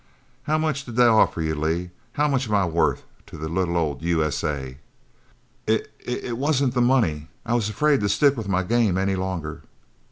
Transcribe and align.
How 0.45 0.57
much 0.57 0.83
did 0.85 0.95
they 0.95 1.05
offer 1.05 1.43
you, 1.43 1.53
Lee? 1.53 1.91
How 2.13 2.27
much 2.27 2.47
am 2.49 2.55
I 2.55 2.65
worth 2.65 3.03
to 3.27 3.37
the 3.37 3.47
little 3.47 3.77
old 3.77 4.01
U.S.A.?" 4.01 4.77
"I 5.67 5.71
I 5.71 5.81
it 5.99 6.39
wasn't 6.39 6.73
the 6.73 6.81
money. 6.81 7.27
I 7.45 7.53
was 7.53 7.69
afraid 7.69 7.99
to 7.99 8.09
stick 8.09 8.35
with 8.35 8.47
my 8.49 8.63
game 8.63 8.97
any 8.97 9.15
longer." 9.15 9.61